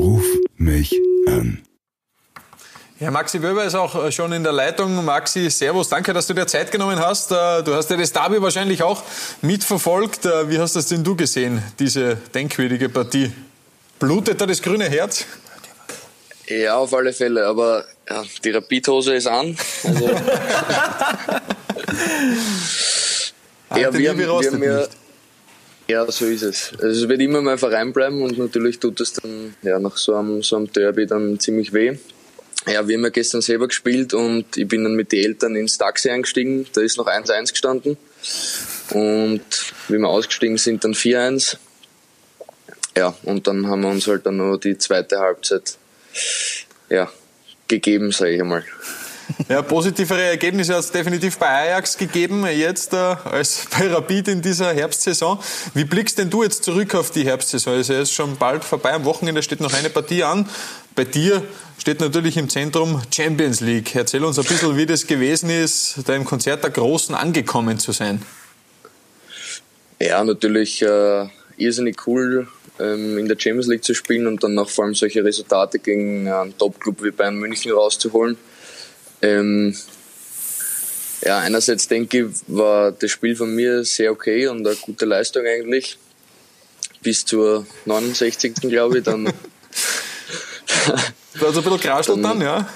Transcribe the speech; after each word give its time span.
Ruf 0.00 0.24
mich 0.56 0.98
an. 1.28 1.60
Ja, 3.00 3.10
Maxi 3.10 3.42
Wöber 3.42 3.64
ist 3.66 3.74
auch 3.74 4.06
äh, 4.06 4.10
schon 4.10 4.32
in 4.32 4.42
der 4.42 4.52
Leitung. 4.52 5.04
Maxi, 5.04 5.50
Servus, 5.50 5.90
danke, 5.90 6.14
dass 6.14 6.26
du 6.26 6.32
dir 6.32 6.46
Zeit 6.46 6.72
genommen 6.72 6.98
hast. 6.98 7.30
Äh, 7.30 7.62
du 7.62 7.74
hast 7.74 7.90
ja 7.90 7.98
das 7.98 8.10
Derby 8.10 8.40
wahrscheinlich 8.40 8.82
auch 8.82 9.02
mitverfolgt. 9.42 10.24
Äh, 10.24 10.48
wie 10.48 10.58
hast 10.58 10.74
das 10.74 10.86
denn 10.86 11.04
du 11.04 11.16
gesehen, 11.16 11.62
diese 11.78 12.16
denkwürdige 12.32 12.88
Partie? 12.88 13.30
Blutet 13.98 14.40
da 14.40 14.46
das 14.46 14.62
grüne 14.62 14.88
Herz? 14.88 15.26
Ja, 16.46 16.76
auf 16.76 16.94
alle 16.94 17.12
Fälle, 17.12 17.46
aber 17.46 17.84
ja, 18.08 18.22
die 18.42 18.52
Rapidhose 18.52 19.16
ist 19.16 19.26
an. 19.26 19.54
Also, 19.84 20.08
ja, 23.76 23.92
wir, 23.92 24.16
wir 24.16 24.28
haben 24.28 24.62
ja, 24.62 24.86
ja, 25.90 26.10
so 26.10 26.26
ist 26.26 26.42
es. 26.42 26.72
Also 26.80 27.02
es 27.02 27.08
wird 27.08 27.20
immer 27.20 27.42
mein 27.42 27.58
Verein 27.58 27.92
bleiben 27.92 28.22
und 28.22 28.38
natürlich 28.38 28.78
tut 28.78 29.00
es 29.00 29.12
dann 29.14 29.56
ja, 29.62 29.78
nach 29.80 29.96
so 29.96 30.14
einem, 30.14 30.42
so 30.42 30.56
einem 30.56 30.72
Derby 30.72 31.06
dann 31.06 31.40
ziemlich 31.40 31.72
weh. 31.72 31.98
Ja, 32.66 32.86
wir 32.86 32.96
haben 32.96 33.04
ja 33.04 33.10
gestern 33.10 33.40
selber 33.40 33.66
gespielt 33.66 34.14
und 34.14 34.56
ich 34.56 34.68
bin 34.68 34.84
dann 34.84 34.94
mit 34.94 35.10
den 35.12 35.24
Eltern 35.24 35.56
ins 35.56 35.78
Taxi 35.78 36.10
eingestiegen. 36.10 36.66
Da 36.74 36.82
ist 36.82 36.96
noch 36.96 37.06
1-1 37.06 37.50
gestanden. 37.50 37.96
Und 38.90 39.42
wie 39.88 39.98
wir 39.98 40.08
ausgestiegen 40.08 40.58
sind, 40.58 40.84
dann 40.84 40.94
4-1. 40.94 41.56
Ja, 42.96 43.16
und 43.24 43.46
dann 43.46 43.66
haben 43.66 43.80
wir 43.80 43.88
uns 43.88 44.06
halt 44.06 44.26
dann 44.26 44.36
noch 44.36 44.58
die 44.58 44.78
zweite 44.78 45.18
Halbzeit 45.18 45.76
ja, 46.88 47.10
gegeben, 47.66 48.12
sage 48.12 48.34
ich 48.34 48.40
einmal. 48.40 48.64
Ja, 49.48 49.62
positivere 49.62 50.22
Ergebnisse 50.22 50.74
hat 50.74 50.80
es 50.80 50.90
definitiv 50.90 51.38
bei 51.38 51.46
Ajax 51.46 51.96
gegeben, 51.96 52.46
jetzt 52.46 52.92
äh, 52.92 52.96
als 52.96 53.66
bei 53.78 53.88
Rapid 53.88 54.28
in 54.28 54.42
dieser 54.42 54.72
Herbstsaison. 54.72 55.38
Wie 55.74 55.84
blickst 55.84 56.18
denn 56.18 56.30
du 56.30 56.42
jetzt 56.42 56.64
zurück 56.64 56.94
auf 56.94 57.10
die 57.10 57.24
Herbstsaison? 57.24 57.74
Er 57.74 58.00
ist 58.02 58.12
schon 58.12 58.36
bald 58.36 58.64
vorbei, 58.64 58.92
am 58.92 59.04
Wochenende 59.04 59.42
steht 59.42 59.60
noch 59.60 59.72
eine 59.72 59.90
Partie 59.90 60.24
an. 60.24 60.48
Bei 60.94 61.04
dir 61.04 61.42
steht 61.78 62.00
natürlich 62.00 62.36
im 62.36 62.48
Zentrum 62.48 63.00
Champions 63.14 63.60
League. 63.60 63.94
Erzähl 63.94 64.24
uns 64.24 64.38
ein 64.38 64.44
bisschen, 64.44 64.76
wie 64.76 64.86
das 64.86 65.06
gewesen 65.06 65.50
ist, 65.50 66.00
da 66.06 66.14
im 66.14 66.24
Konzert 66.24 66.62
der 66.62 66.70
Großen 66.70 67.14
angekommen 67.14 67.78
zu 67.78 67.92
sein. 67.92 68.22
Ja, 70.00 70.24
natürlich 70.24 70.82
äh, 70.82 71.26
irrsinnig 71.56 72.06
cool, 72.06 72.48
ähm, 72.78 73.18
in 73.18 73.28
der 73.28 73.36
Champions 73.38 73.66
League 73.66 73.84
zu 73.84 73.94
spielen 73.94 74.26
und 74.26 74.42
dann 74.42 74.58
auch 74.58 74.68
vor 74.68 74.84
allem 74.84 74.94
solche 74.94 75.24
Resultate 75.24 75.78
gegen 75.78 76.28
einen 76.28 76.56
Top-Club 76.56 77.02
wie 77.02 77.10
Bayern 77.10 77.36
München 77.36 77.72
rauszuholen. 77.72 78.36
Ähm, 79.22 79.76
ja, 81.22 81.38
einerseits 81.38 81.88
denke 81.88 82.26
ich, 82.26 82.26
war 82.46 82.92
das 82.92 83.10
Spiel 83.10 83.36
von 83.36 83.54
mir 83.54 83.84
sehr 83.84 84.12
okay 84.12 84.46
und 84.46 84.66
eine 84.66 84.76
gute 84.76 85.04
Leistung 85.04 85.44
eigentlich. 85.46 85.98
Bis 87.02 87.24
zur 87.24 87.66
69. 87.84 88.54
glaube 88.54 88.98
ich, 88.98 89.04
dann. 89.04 89.24
da 89.24 89.32
hat 90.92 91.02
es 91.40 91.56
ein 91.56 91.62
bisschen 91.62 91.80
geraschelt 91.80 92.24
dann, 92.24 92.40
dann, 92.40 92.40
ja. 92.40 92.68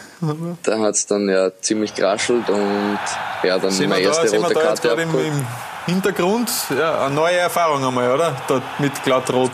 Da 0.63 0.79
hat 0.79 0.95
es 0.95 1.07
dann 1.07 1.29
ja 1.29 1.51
ziemlich 1.61 1.95
geraschelt 1.95 2.49
und 2.49 2.99
ja, 3.43 3.59
dann 3.59 3.71
sind 3.71 3.91
meine 3.91 4.05
erste 4.05 4.31
da, 4.31 4.39
rote 4.39 4.55
Karte. 4.55 4.89
Im, 4.89 5.11
Im 5.11 5.47
Hintergrund, 5.87 6.51
ja, 6.71 7.05
eine 7.05 7.15
neue 7.15 7.37
Erfahrung 7.37 7.85
einmal, 7.85 8.11
oder? 8.13 8.43
Dort 8.49 8.63
mit 8.79 9.03
glattrot 9.03 9.51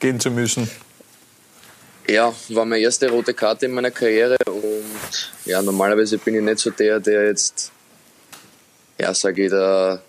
gehen 0.00 0.18
zu 0.18 0.30
müssen. 0.30 0.68
Ja, 2.08 2.32
war 2.48 2.64
meine 2.64 2.82
erste 2.82 3.08
rote 3.10 3.32
Karte 3.32 3.66
in 3.66 3.72
meiner 3.72 3.92
Karriere 3.92 4.36
und 4.46 4.71
ja, 5.44 5.62
normalerweise 5.62 6.18
bin 6.18 6.36
ich 6.36 6.42
nicht 6.42 6.58
so 6.58 6.70
der, 6.70 7.00
der 7.00 7.26
jetzt, 7.26 7.70
ja, 8.98 9.14
sage 9.14 9.44
ich, 9.44 9.50
da 9.50 10.02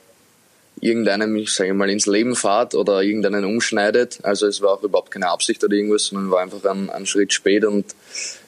irgendeinem, 0.84 1.46
sage 1.46 1.70
ich 1.70 1.76
mal, 1.76 1.90
ins 1.90 2.06
Leben 2.06 2.36
fahrt 2.36 2.76
oder 2.76 3.02
irgendeinen 3.02 3.46
umschneidet. 3.46 4.20
Also 4.24 4.48
es 4.48 4.62
war 4.62 4.72
auch 4.72 4.84
überhaupt 4.84 5.12
keine 5.12 5.30
Absicht 5.30 5.64
oder 5.64 5.74
irgendwas, 5.74 6.06
sondern 6.06 6.30
war 6.30 6.42
einfach 6.42 6.64
ein, 6.70 6.90
ein 6.90 7.06
Schritt 7.06 7.34
spät 7.34 7.66
und 7.66 7.86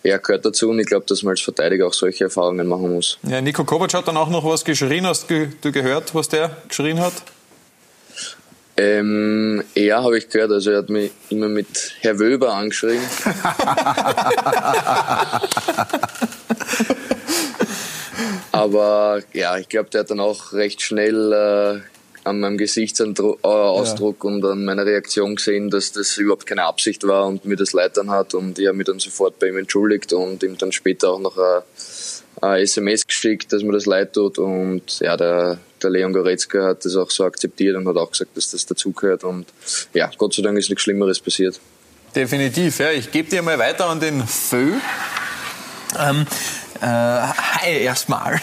ja, 0.03 0.17
gehört 0.17 0.45
dazu 0.45 0.69
und 0.69 0.79
ich 0.79 0.87
glaube, 0.87 1.05
dass 1.07 1.23
man 1.23 1.31
als 1.31 1.41
Verteidiger 1.41 1.87
auch 1.87 1.93
solche 1.93 2.25
Erfahrungen 2.25 2.67
machen 2.67 2.93
muss. 2.93 3.17
Ja, 3.23 3.41
Nico 3.41 3.63
Kovac 3.63 3.93
hat 3.93 4.07
dann 4.07 4.17
auch 4.17 4.29
noch 4.29 4.43
was 4.43 4.65
geschrien. 4.65 5.07
Hast 5.07 5.29
du 5.29 5.71
gehört, 5.71 6.13
was 6.13 6.27
der 6.27 6.57
geschrien 6.67 6.99
hat? 6.99 7.13
Ähm, 8.77 9.63
ja, 9.73 10.03
habe 10.03 10.17
ich 10.17 10.29
gehört. 10.29 10.51
Also 10.51 10.71
er 10.71 10.79
hat 10.79 10.89
mich 10.89 11.11
immer 11.29 11.47
mit 11.47 11.93
Herr 12.01 12.19
Wöber 12.19 12.53
angeschrien. 12.53 12.99
Aber 18.51 19.21
ja, 19.33 19.57
ich 19.57 19.67
glaube, 19.67 19.89
der 19.89 20.01
hat 20.01 20.11
dann 20.11 20.19
auch 20.19 20.53
recht 20.53 20.81
schnell 20.81 21.33
äh, 21.33 21.81
an 22.25 22.39
meinem 22.39 22.57
Gesichtsausdruck 22.57 23.43
äh, 23.43 24.27
ja. 24.27 24.33
und 24.33 24.45
an 24.45 24.65
meiner 24.65 24.85
Reaktion 24.85 25.35
gesehen, 25.35 25.69
dass 25.69 25.91
das 25.91 26.17
überhaupt 26.17 26.45
keine 26.45 26.63
Absicht 26.63 27.05
war 27.07 27.27
und 27.27 27.45
mir 27.45 27.55
das 27.55 27.73
leid 27.73 27.97
dann 27.97 28.09
hat. 28.09 28.33
Und 28.33 28.57
ich 28.57 28.67
habe 28.67 28.77
mich 28.77 28.87
dann 28.87 28.99
sofort 28.99 29.39
bei 29.39 29.47
ihm 29.49 29.57
entschuldigt 29.57 30.11
und 30.13 30.41
ihm 30.41 30.57
dann 30.57 30.71
später 30.71 31.11
auch 31.11 31.19
noch 31.19 31.37
eine, 31.37 31.63
eine 32.41 32.61
SMS 32.61 33.05
geschickt, 33.05 33.53
dass 33.53 33.61
mir 33.61 33.73
das 33.73 33.85
leid 33.85 34.13
tut. 34.13 34.39
Und 34.39 34.99
ja, 34.99 35.15
der, 35.15 35.59
der 35.83 35.89
Leon 35.89 36.13
Goretzka 36.13 36.63
hat 36.63 36.83
das 36.83 36.95
auch 36.95 37.11
so 37.11 37.25
akzeptiert 37.25 37.75
und 37.75 37.87
hat 37.87 37.95
auch 37.95 38.11
gesagt, 38.11 38.35
dass 38.35 38.51
das 38.51 38.65
dazugehört. 38.65 39.23
Und 39.23 39.47
ja, 39.93 40.09
Gott 40.17 40.33
sei 40.33 40.41
Dank 40.41 40.57
ist 40.57 40.69
nichts 40.69 40.83
Schlimmeres 40.83 41.19
passiert. 41.19 41.59
Definitiv, 42.15 42.79
ja. 42.79 42.91
Ich 42.91 43.11
gebe 43.11 43.29
dir 43.29 43.41
mal 43.41 43.59
weiter 43.59 43.85
an 43.87 43.99
den 43.99 44.25
Fö. 44.25 44.71
Ähm, 45.99 46.25
äh, 46.81 46.85
hi 46.85 47.77
erstmal. 47.81 48.39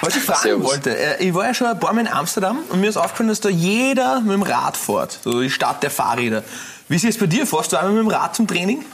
Was 0.00 0.16
ich 0.16 0.22
fragen 0.22 0.42
Servus. 0.42 0.70
wollte, 0.70 0.96
äh, 0.96 1.24
ich 1.24 1.34
war 1.34 1.46
ja 1.46 1.54
schon 1.54 1.66
ein 1.66 1.78
paar 1.78 1.92
Mal 1.92 2.02
in 2.02 2.08
Amsterdam 2.08 2.58
und 2.68 2.80
mir 2.80 2.88
ist 2.88 2.96
aufgefallen, 2.96 3.28
dass 3.28 3.40
da 3.40 3.48
jeder 3.48 4.20
mit 4.20 4.32
dem 4.32 4.42
Rad 4.42 4.76
fährt. 4.76 5.18
So 5.24 5.40
die 5.40 5.50
Stadt 5.50 5.82
der 5.82 5.90
Fahrräder. 5.90 6.44
Wie 6.88 6.96
ist 6.96 7.04
es 7.04 7.18
bei 7.18 7.26
dir? 7.26 7.46
Fährst 7.46 7.72
du 7.72 7.78
einmal 7.78 7.94
mit 7.94 8.02
dem 8.02 8.08
Rad 8.08 8.36
zum 8.36 8.46
Training? 8.46 8.84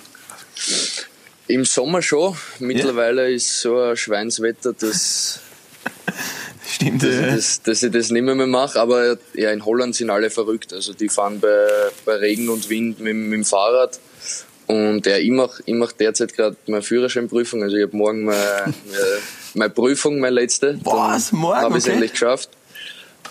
Im 1.49 1.65
Sommer 1.65 2.03
schon. 2.03 2.37
Mittlerweile 2.59 3.29
ja. 3.29 3.37
ist 3.37 3.61
so 3.61 3.81
ein 3.81 3.97
Schweinswetter, 3.97 4.73
dass 4.73 5.41
Stimmt, 6.69 7.03
dass, 7.03 7.15
ja. 7.15 7.29
ich 7.29 7.35
das, 7.35 7.63
dass 7.63 7.83
ich 7.83 7.93
das 7.93 8.11
nicht 8.11 8.23
mehr, 8.23 8.35
mehr 8.35 8.47
mache. 8.47 8.81
Aber 8.81 9.17
ja, 9.35 9.51
in 9.51 9.65
Holland 9.65 9.95
sind 9.95 10.11
alle 10.11 10.31
verrückt. 10.31 10.73
Also 10.73 10.93
die 10.93 11.09
fahren 11.09 11.41
bei, 11.41 11.69
bei 12.05 12.17
Regen 12.17 12.49
und 12.49 12.69
Wind 12.69 13.01
mit, 13.01 13.15
mit 13.15 13.33
dem 13.33 13.45
Fahrrad. 13.45 13.99
Und 14.67 15.07
ja, 15.07 15.17
ich 15.17 15.31
mache 15.31 15.63
ich 15.65 15.75
mach 15.75 15.93
derzeit 15.93 16.35
gerade 16.35 16.57
meine 16.67 16.83
Führerscheinprüfung. 16.83 17.63
Also 17.63 17.77
ich 17.77 17.85
habe 17.85 17.97
morgen 17.97 18.25
meine, 18.25 18.75
meine, 19.55 19.71
Prüfung, 19.71 20.19
meine 20.19 20.35
letzte. 20.35 20.79
Was? 20.83 21.33
Morgen? 21.33 21.61
Habe 21.61 21.79
ich 21.79 21.79
es 21.79 21.85
okay. 21.85 21.93
endlich 21.93 22.13
geschafft. 22.13 22.51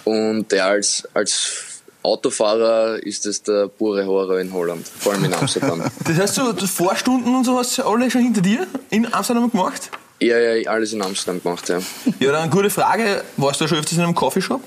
Und 0.06 0.52
ja, 0.52 0.68
als, 0.68 1.08
als 1.14 1.82
Autofahrer 2.04 3.02
ist 3.04 3.26
das 3.26 3.42
der 3.42 3.68
pure 3.68 4.06
Horror 4.06 4.40
in 4.40 4.54
Holland, 4.54 4.88
vor 4.88 5.14
allem 5.14 5.26
in 5.26 5.34
Amsterdam. 5.34 5.84
das 6.06 6.18
heißt, 6.18 6.38
du 6.38 6.68
Vorstunden 6.68 7.36
und 7.36 7.44
so 7.44 7.58
hast 7.58 7.78
du 7.78 7.84
alle 7.84 8.10
schon 8.12 8.22
hinter 8.22 8.42
dir 8.42 8.68
in 8.92 9.12
Amsterdam 9.12 9.50
gemacht? 9.50 9.90
Ja, 10.20 10.40
ja, 10.40 10.70
alles 10.70 10.94
in 10.94 11.02
Amsterdam 11.02 11.42
gemacht, 11.42 11.68
ja. 11.68 11.80
Ja, 12.20 12.32
dann 12.32 12.44
eine 12.44 12.52
gute 12.52 12.70
Frage. 12.70 13.24
Warst 13.38 13.60
du 13.60 13.68
schon 13.68 13.80
öfters 13.80 13.98
in 13.98 14.04
einem 14.04 14.16
Coffeeshop? 14.16 14.62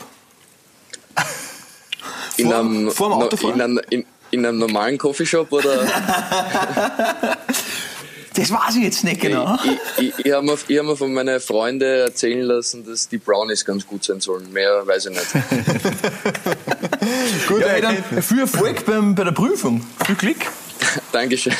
In 2.36 2.46
vor, 2.46 2.58
einem, 2.58 2.90
vor 2.90 3.08
dem 3.08 3.12
Autofahren? 3.14 3.54
In, 3.54 3.60
einem, 3.60 3.80
in, 3.90 4.04
in 4.30 4.44
einem 4.44 4.58
normalen 4.58 4.98
Coffeeshop 4.98 5.50
oder? 5.52 5.84
das 8.34 8.50
weiß 8.50 8.76
ich 8.76 8.82
jetzt 8.82 9.04
nicht 9.04 9.20
genau. 9.20 9.58
Ich, 9.64 9.78
ich, 9.98 10.26
ich 10.26 10.32
habe 10.32 10.46
mir, 10.46 10.52
hab 10.56 10.68
mir 10.68 10.96
von 10.96 11.12
meinen 11.12 11.40
Freunden 11.40 11.82
erzählen 11.82 12.42
lassen, 12.42 12.84
dass 12.84 13.08
die 13.08 13.18
Brownies 13.18 13.64
ganz 13.64 13.86
gut 13.86 14.04
sein 14.04 14.20
sollen. 14.20 14.52
Mehr 14.52 14.86
weiß 14.86 15.06
ich 15.06 15.12
nicht. 15.12 15.26
gut, 17.48 17.60
ja, 17.60 17.80
dann 17.80 18.22
viel 18.22 18.40
Erfolg 18.40 18.84
beim, 18.86 19.14
bei 19.14 19.24
der 19.24 19.32
Prüfung. 19.32 19.84
Viel 20.06 20.16
Glück. 20.16 20.38
Dankeschön. 21.12 21.54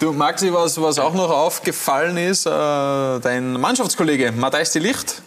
Du, 0.00 0.12
Maxi, 0.12 0.52
was, 0.52 0.80
was 0.80 0.98
auch 1.00 1.14
noch 1.14 1.30
aufgefallen 1.30 2.16
ist, 2.16 2.46
äh, 2.46 2.50
dein 2.50 3.54
Mannschaftskollege 3.54 4.30
Matthijs 4.30 4.70
de 4.72 4.82
Licht 4.82 5.22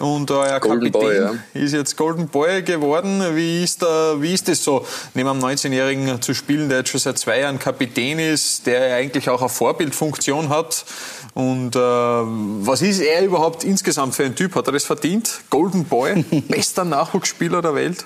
und 0.00 0.30
euer 0.30 0.60
Golden 0.60 0.92
Kapitän 0.92 1.00
Boy, 1.00 1.16
ja. 1.16 1.34
ist 1.54 1.72
jetzt 1.72 1.96
Golden 1.96 2.28
Boy 2.28 2.62
geworden. 2.62 3.22
Wie 3.34 3.62
ist, 3.62 3.82
da, 3.82 4.16
wie 4.20 4.34
ist 4.34 4.48
das 4.48 4.62
so, 4.62 4.86
neben 5.14 5.28
einem 5.28 5.42
19-Jährigen 5.44 6.20
zu 6.22 6.34
spielen, 6.34 6.68
der 6.68 6.78
jetzt 6.78 6.90
schon 6.90 7.00
seit 7.00 7.18
zwei 7.18 7.40
Jahren 7.40 7.58
Kapitän 7.58 8.18
ist, 8.18 8.66
der 8.66 8.94
eigentlich 8.94 9.28
auch 9.28 9.40
eine 9.40 9.48
Vorbildfunktion 9.48 10.48
hat? 10.48 10.84
Und 11.34 11.76
äh, 11.76 11.78
was 11.78 12.82
ist 12.82 13.00
er 13.00 13.24
überhaupt 13.24 13.64
insgesamt 13.64 14.14
für 14.14 14.24
ein 14.24 14.34
Typ? 14.34 14.54
Hat 14.54 14.66
er 14.66 14.72
das 14.72 14.84
verdient? 14.84 15.40
Golden 15.50 15.84
Boy, 15.84 16.22
bester 16.48 16.84
Nachwuchsspieler 16.84 17.62
der 17.62 17.74
Welt? 17.74 18.04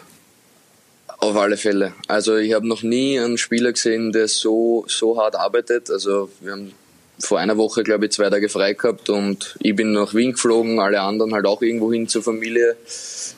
Auf 1.19 1.37
alle 1.37 1.56
Fälle. 1.56 1.93
Also 2.08 2.37
ich 2.37 2.52
habe 2.52 2.67
noch 2.67 2.82
nie 2.82 3.19
einen 3.19 3.38
Spieler 3.38 3.72
gesehen, 3.72 4.11
der 4.11 4.26
so, 4.26 4.84
so 4.88 5.17
hart 5.17 5.37
arbeitet. 5.37 5.88
Also 5.88 6.31
wir 6.40 6.52
haben 6.52 6.72
vor 7.19 7.38
einer 7.38 7.56
Woche, 7.56 7.82
glaube 7.82 8.06
ich, 8.06 8.12
zwei 8.12 8.31
Tage 8.31 8.49
frei 8.49 8.75
gehabt 8.75 9.09
und 9.11 9.56
ich 9.61 9.76
bin 9.76 9.93
nach 9.93 10.14
Wien 10.14 10.32
geflogen, 10.32 10.81
alle 10.81 11.00
anderen 11.00 11.35
halt 11.35 11.47
auch 11.47 11.62
irgendwo 11.62 11.93
hin 11.93 12.09
zur 12.09 12.23
Familie 12.23 12.76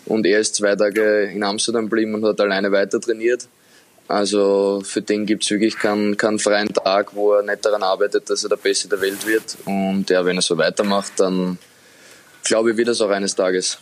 und 0.07 0.27
er 0.27 0.41
ist 0.41 0.55
zwei 0.55 0.75
Tage 0.77 1.25
in 1.25 1.43
Amsterdam 1.43 1.85
geblieben 1.85 2.15
und 2.15 2.25
hat 2.25 2.41
alleine 2.41 2.73
weiter 2.73 3.01
trainiert. 3.01 3.49
Also 4.07 4.83
für 4.85 5.01
den 5.01 5.25
gibt 5.25 5.45
es 5.45 5.51
wirklich 5.51 5.79
keinen, 5.79 6.17
keinen 6.17 6.39
freien 6.39 6.69
Tag, 6.69 7.15
wo 7.15 7.33
er 7.33 7.43
nicht 7.43 7.65
daran 7.65 7.83
arbeitet, 7.83 8.29
dass 8.29 8.43
er 8.43 8.51
der 8.51 8.57
Beste 8.57 8.89
der 8.89 9.01
Welt 9.01 9.27
wird. 9.27 9.57
Und 9.65 10.11
ja, 10.11 10.25
wenn 10.25 10.37
er 10.37 10.43
so 10.43 10.59
weitermacht, 10.59 11.13
dann 11.17 11.59
glaube 12.43 12.73
ich, 12.73 12.77
wird 12.77 12.89
es 12.89 13.01
auch 13.01 13.09
eines 13.09 13.35
Tages. 13.35 13.79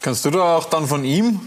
Kannst 0.00 0.24
du 0.24 0.30
da 0.30 0.56
auch 0.56 0.64
dann 0.64 0.86
von 0.86 1.04
ihm 1.04 1.40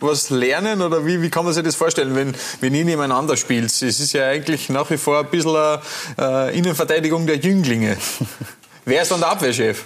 was 0.00 0.30
lernen 0.30 0.82
oder 0.82 1.04
wie, 1.06 1.20
wie 1.22 1.30
kann 1.30 1.44
man 1.44 1.54
sich 1.54 1.64
das 1.64 1.74
vorstellen, 1.74 2.14
wenn, 2.14 2.34
wenn 2.60 2.74
ihr 2.74 2.84
nebeneinander 2.84 3.36
spielt? 3.36 3.66
Es 3.66 3.82
ist 3.82 4.12
ja 4.12 4.28
eigentlich 4.28 4.68
nach 4.68 4.90
wie 4.90 4.96
vor 4.96 5.20
ein 5.20 5.30
bisschen 5.30 5.56
eine 5.56 5.80
äh, 6.18 6.58
Innenverteidigung 6.58 7.26
der 7.26 7.36
Jünglinge. 7.36 7.96
Wer 8.84 9.02
ist 9.02 9.10
dann 9.10 9.20
der 9.20 9.30
Abwehrchef? 9.30 9.84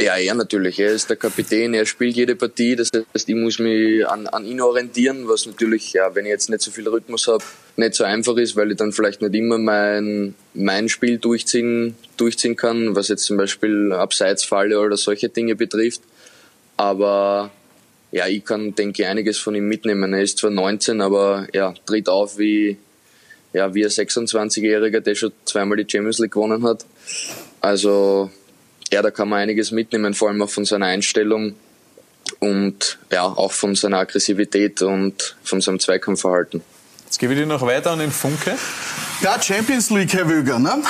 Ja, 0.00 0.16
er 0.16 0.34
natürlich. 0.34 0.78
Er 0.78 0.92
ist 0.92 1.10
der 1.10 1.16
Kapitän, 1.16 1.74
er 1.74 1.84
spielt 1.84 2.16
jede 2.16 2.34
Partie. 2.34 2.74
Das 2.74 2.88
heißt, 2.94 3.28
ich 3.28 3.34
muss 3.34 3.58
mich 3.58 4.06
an, 4.08 4.26
an 4.28 4.46
ihn 4.46 4.62
orientieren, 4.62 5.28
was 5.28 5.44
natürlich, 5.44 5.92
ja, 5.92 6.14
wenn 6.14 6.24
ich 6.24 6.30
jetzt 6.30 6.48
nicht 6.48 6.62
so 6.62 6.70
viel 6.70 6.88
Rhythmus 6.88 7.28
habe, 7.28 7.44
nicht 7.76 7.94
so 7.94 8.04
einfach 8.04 8.38
ist, 8.38 8.56
weil 8.56 8.70
ich 8.70 8.78
dann 8.78 8.92
vielleicht 8.92 9.20
nicht 9.20 9.34
immer 9.34 9.58
mein, 9.58 10.34
mein 10.54 10.88
Spiel 10.88 11.18
durchziehen, 11.18 11.96
durchziehen 12.16 12.56
kann, 12.56 12.96
was 12.96 13.08
jetzt 13.08 13.24
zum 13.24 13.36
Beispiel 13.36 13.92
Abseitsfalle 13.92 14.80
oder 14.80 14.96
solche 14.96 15.28
Dinge 15.28 15.54
betrifft. 15.54 16.00
Aber 16.78 17.50
ja, 18.12 18.26
ich 18.26 18.44
kann, 18.44 18.74
denke 18.74 19.02
ich, 19.02 19.08
einiges 19.08 19.38
von 19.38 19.54
ihm 19.54 19.68
mitnehmen. 19.68 20.12
Er 20.12 20.22
ist 20.22 20.38
zwar 20.38 20.50
19, 20.50 21.00
aber 21.00 21.46
ja, 21.52 21.74
tritt 21.86 22.08
auf 22.08 22.38
wie, 22.38 22.76
ja, 23.52 23.72
wie 23.74 23.84
ein 23.84 23.90
26-Jähriger, 23.90 25.00
der 25.00 25.14
schon 25.14 25.32
zweimal 25.44 25.76
die 25.76 25.90
Champions 25.90 26.18
League 26.18 26.32
gewonnen 26.32 26.64
hat. 26.64 26.84
Also 27.60 28.30
ja, 28.92 29.02
da 29.02 29.10
kann 29.10 29.28
man 29.28 29.40
einiges 29.40 29.70
mitnehmen, 29.70 30.14
vor 30.14 30.28
allem 30.28 30.42
auch 30.42 30.50
von 30.50 30.64
seiner 30.64 30.86
Einstellung 30.86 31.54
und 32.40 32.98
ja, 33.12 33.24
auch 33.24 33.52
von 33.52 33.74
seiner 33.74 33.98
Aggressivität 33.98 34.82
und 34.82 35.36
von 35.42 35.60
seinem 35.60 35.78
Zweikampfverhalten. 35.78 36.62
Jetzt 37.04 37.18
gebe 37.18 37.32
ich 37.32 37.40
dir 37.40 37.46
noch 37.46 37.62
weiter 37.62 37.90
an 37.92 37.98
den 37.98 38.10
Funke. 38.10 38.56
Ja, 39.22 39.40
Champions 39.40 39.90
League, 39.90 40.12
Herr 40.12 40.28
Wöger. 40.28 40.58
Ne? 40.58 40.72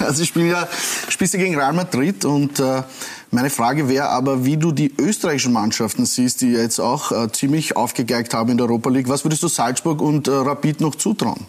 Also 0.00 0.22
ich 0.22 0.28
spiele 0.30 0.46
ja 0.46 0.68
spielst 1.08 1.34
ja 1.34 1.40
gegen 1.40 1.56
Real 1.56 1.72
Madrid 1.72 2.24
und 2.24 2.58
äh, 2.58 2.82
meine 3.30 3.50
Frage 3.50 3.88
wäre 3.88 4.08
aber, 4.08 4.44
wie 4.44 4.56
du 4.56 4.72
die 4.72 4.92
österreichischen 4.98 5.52
Mannschaften 5.52 6.06
siehst, 6.06 6.40
die 6.40 6.52
jetzt 6.52 6.78
auch 6.78 7.12
äh, 7.12 7.30
ziemlich 7.30 7.76
aufgegeigt 7.76 8.32
haben 8.32 8.50
in 8.50 8.56
der 8.56 8.66
Europa 8.66 8.90
League. 8.90 9.08
Was 9.08 9.24
würdest 9.24 9.42
du 9.42 9.48
Salzburg 9.48 10.00
und 10.00 10.28
äh, 10.28 10.30
Rapid 10.30 10.80
noch 10.80 10.94
zutrauen? 10.94 11.46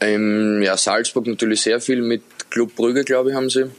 Ähm, 0.00 0.62
ja, 0.62 0.76
Salzburg 0.76 1.26
natürlich 1.26 1.62
sehr 1.62 1.80
viel 1.80 2.02
mit 2.02 2.22
Club 2.50 2.74
Brügge, 2.74 3.04
glaube 3.04 3.30
ich, 3.30 3.36
haben 3.36 3.50
sie. 3.50 3.70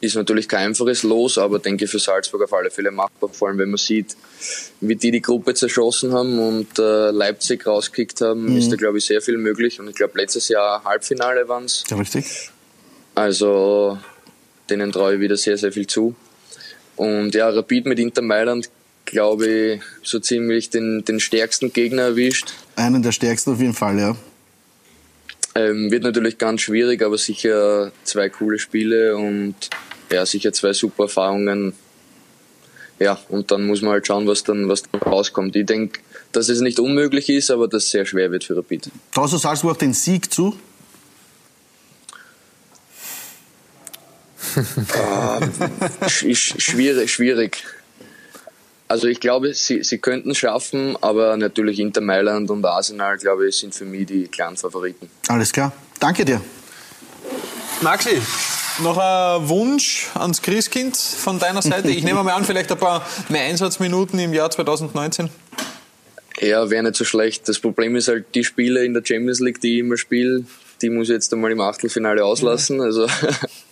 Ist 0.00 0.16
natürlich 0.16 0.48
kein 0.48 0.68
einfaches 0.68 1.02
Los, 1.02 1.38
aber 1.38 1.58
denke 1.58 1.88
für 1.88 1.98
Salzburg 1.98 2.42
auf 2.44 2.52
alle 2.52 2.70
Fälle 2.70 2.90
machbar, 2.90 3.30
vor 3.30 3.48
allem 3.48 3.58
wenn 3.58 3.70
man 3.70 3.78
sieht, 3.78 4.16
wie 4.80 4.94
die 4.94 5.10
die 5.10 5.22
Gruppe 5.22 5.54
zerschossen 5.54 6.12
haben 6.12 6.38
und 6.38 6.78
äh, 6.78 7.10
Leipzig 7.10 7.66
rausgekickt 7.66 8.20
haben, 8.20 8.44
mhm. 8.44 8.58
ist 8.58 8.70
da 8.70 8.76
glaube 8.76 8.98
ich 8.98 9.06
sehr 9.06 9.20
viel 9.20 9.38
möglich. 9.38 9.80
Und 9.80 9.88
ich 9.88 9.96
glaube 9.96 10.18
letztes 10.18 10.48
Jahr 10.48 10.84
Halbfinale 10.84 11.48
waren 11.48 11.64
es. 11.64 11.84
Ja, 11.90 11.96
richtig. 11.96 12.50
Also 13.14 13.98
denen 14.70 14.92
traue 14.92 15.14
ich 15.14 15.20
wieder 15.20 15.36
sehr, 15.36 15.56
sehr 15.56 15.72
viel 15.72 15.86
zu. 15.86 16.14
Und 16.96 17.34
ja, 17.34 17.48
Rapid 17.48 17.86
mit 17.86 17.98
Inter 17.98 18.22
Mailand, 18.22 18.70
glaube 19.04 19.46
ich, 19.46 19.80
so 20.02 20.18
ziemlich 20.18 20.70
den, 20.70 21.04
den 21.04 21.20
stärksten 21.20 21.72
Gegner 21.72 22.02
erwischt. 22.02 22.52
Einen 22.76 23.02
der 23.02 23.12
stärksten 23.12 23.52
auf 23.52 23.60
jeden 23.60 23.74
Fall, 23.74 23.98
ja. 23.98 24.16
Ähm, 25.54 25.90
wird 25.90 26.02
natürlich 26.02 26.38
ganz 26.38 26.60
schwierig, 26.60 27.02
aber 27.02 27.18
sicher 27.18 27.90
zwei 28.04 28.28
coole 28.28 28.58
Spiele 28.58 29.16
und 29.16 29.54
ja, 30.10 30.24
sicher 30.26 30.52
zwei 30.52 30.72
super 30.72 31.04
Erfahrungen. 31.04 31.72
Ja, 33.00 33.18
und 33.28 33.50
dann 33.50 33.66
muss 33.66 33.80
man 33.80 33.92
halt 33.92 34.06
schauen, 34.06 34.26
was 34.26 34.42
dann, 34.44 34.68
was 34.68 34.82
dann 34.82 35.00
rauskommt. 35.00 35.54
Ich 35.54 35.66
denke, 35.66 36.00
dass 36.32 36.48
es 36.48 36.60
nicht 36.60 36.80
unmöglich 36.80 37.28
ist, 37.28 37.50
aber 37.50 37.68
dass 37.68 37.84
es 37.84 37.90
sehr 37.90 38.06
schwer 38.06 38.30
wird 38.32 38.44
für 38.44 38.56
Rapid. 38.56 38.90
Traust 39.14 39.32
du 39.32 39.38
Salzburg 39.38 39.78
den 39.78 39.94
Sieg 39.94 40.32
zu? 40.32 40.56
Äh, 44.58 46.34
schwierig, 46.34 47.12
schwierig. 47.12 47.64
Also 48.88 49.06
ich 49.06 49.20
glaube, 49.20 49.52
sie, 49.52 49.84
sie 49.84 49.98
könnten 49.98 50.30
es 50.30 50.38
schaffen, 50.38 50.96
aber 51.02 51.36
natürlich 51.36 51.78
Inter 51.78 52.00
Mailand 52.00 52.50
und 52.50 52.64
Arsenal, 52.64 53.18
glaube 53.18 53.48
ich, 53.48 53.56
sind 53.56 53.74
für 53.74 53.84
mich 53.84 54.06
die 54.06 54.28
kleinen 54.28 54.56
Favoriten. 54.56 55.10
Alles 55.28 55.52
klar. 55.52 55.72
Danke 56.00 56.24
dir. 56.24 56.40
Maxi, 57.82 58.20
noch 58.80 58.96
ein 58.96 59.48
Wunsch 59.48 60.08
ans 60.14 60.40
Christkind 60.40 60.96
von 60.96 61.38
deiner 61.38 61.62
Seite? 61.62 61.90
Ich 61.90 62.02
nehme 62.02 62.22
mal 62.22 62.32
an, 62.32 62.44
vielleicht 62.44 62.72
ein 62.72 62.78
paar 62.78 63.06
mehr 63.28 63.42
Einsatzminuten 63.42 64.18
im 64.18 64.32
Jahr 64.32 64.50
2019. 64.50 65.28
Ja, 66.40 66.70
wäre 66.70 66.84
nicht 66.84 66.96
so 66.96 67.04
schlecht. 67.04 67.48
Das 67.48 67.58
Problem 67.58 67.94
ist 67.96 68.08
halt, 68.08 68.26
die 68.34 68.44
Spiele 68.44 68.84
in 68.84 68.94
der 68.94 69.02
Champions 69.04 69.40
League, 69.40 69.60
die 69.60 69.74
ich 69.74 69.80
immer 69.80 69.96
spiele, 69.96 70.44
die 70.80 70.90
muss 70.90 71.08
ich 71.08 71.14
jetzt 71.14 71.32
einmal 71.32 71.50
im 71.50 71.60
Achtelfinale 71.60 72.24
auslassen. 72.24 72.80
Also 72.80 73.06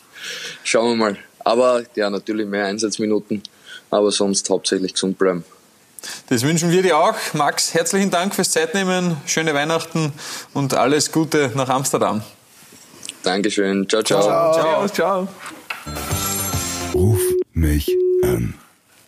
schauen 0.67 0.91
wir 0.91 0.97
mal. 0.97 1.17
Aber 1.41 1.83
ja, 1.95 2.11
natürlich 2.11 2.47
mehr 2.47 2.67
Einsatzminuten 2.67 3.43
aber 3.91 4.11
sonst 4.11 4.49
hauptsächlich 4.51 4.95
gesund 4.95 5.19
bleiben. 5.19 5.45
Das 6.29 6.43
wünschen 6.43 6.71
wir 6.71 6.83
dir 6.83 6.99
auch. 6.99 7.17
Max, 7.33 7.75
herzlichen 7.75 8.11
Dank 8.11 8.35
fürs 8.35 8.51
Zeitnehmen, 8.51 9.17
schöne 9.27 9.55
Weihnachten 9.55 10.13
und 10.55 10.75
alles 10.75 11.11
Gute 11.11 11.51
nach 11.55 11.69
Amsterdam. 11.69 12.23
Dankeschön. 13.23 13.89
Ciao, 13.89 14.03
ciao. 14.03 14.23
Ciao, 14.23 14.53
ciao. 14.53 14.89
ciao. 14.89 15.29
Ruf 16.95 17.21
mich 17.53 17.91
an. 18.23 18.55